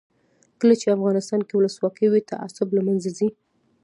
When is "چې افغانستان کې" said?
0.81-1.53